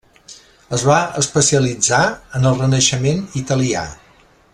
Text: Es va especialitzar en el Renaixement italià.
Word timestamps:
Es 0.77 0.85
va 0.91 0.95
especialitzar 1.21 2.01
en 2.39 2.49
el 2.53 2.57
Renaixement 2.63 3.21
italià. 3.43 3.85